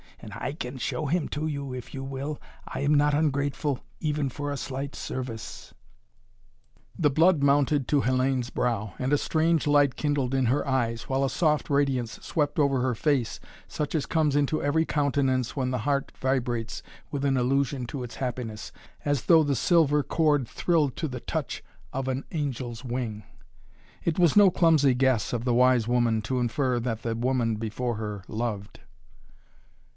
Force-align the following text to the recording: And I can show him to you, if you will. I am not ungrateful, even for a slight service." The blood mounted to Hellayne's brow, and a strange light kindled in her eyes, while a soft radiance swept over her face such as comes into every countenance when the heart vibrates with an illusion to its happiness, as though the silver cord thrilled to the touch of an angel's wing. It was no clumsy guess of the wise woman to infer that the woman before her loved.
And 0.19 0.33
I 0.33 0.53
can 0.53 0.77
show 0.77 1.07
him 1.07 1.27
to 1.29 1.45
you, 1.47 1.73
if 1.73 1.93
you 1.95 2.03
will. 2.03 2.39
I 2.67 2.79
am 2.81 2.93
not 2.93 3.13
ungrateful, 3.13 3.79
even 3.99 4.29
for 4.29 4.51
a 4.51 4.57
slight 4.57 4.95
service." 4.95 5.73
The 6.97 7.09
blood 7.09 7.43
mounted 7.43 7.87
to 7.87 8.01
Hellayne's 8.01 8.49
brow, 8.51 8.93
and 8.97 9.13
a 9.13 9.17
strange 9.17 9.65
light 9.67 9.95
kindled 9.95 10.33
in 10.35 10.45
her 10.45 10.67
eyes, 10.67 11.03
while 11.03 11.23
a 11.23 11.29
soft 11.29 11.69
radiance 11.71 12.13
swept 12.21 12.57
over 12.59 12.81
her 12.81 12.95
face 12.95 13.39
such 13.67 13.93
as 13.95 14.05
comes 14.07 14.35
into 14.35 14.61
every 14.61 14.85
countenance 14.85 15.55
when 15.55 15.69
the 15.71 15.79
heart 15.79 16.11
vibrates 16.19 16.81
with 17.11 17.25
an 17.25 17.35
illusion 17.37 17.85
to 17.87 18.03
its 18.03 18.15
happiness, 18.15 18.71
as 19.05 19.23
though 19.25 19.43
the 19.43 19.55
silver 19.55 20.01
cord 20.03 20.47
thrilled 20.47 20.95
to 20.97 21.07
the 21.07 21.19
touch 21.19 21.63
of 21.93 22.07
an 22.07 22.25
angel's 22.31 22.83
wing. 22.83 23.23
It 24.03 24.17
was 24.19 24.35
no 24.35 24.49
clumsy 24.49 24.93
guess 24.93 25.31
of 25.33 25.45
the 25.45 25.53
wise 25.53 25.87
woman 25.87 26.21
to 26.23 26.39
infer 26.39 26.79
that 26.79 27.01
the 27.03 27.15
woman 27.15 27.55
before 27.55 27.95
her 27.95 28.23
loved. 28.27 28.79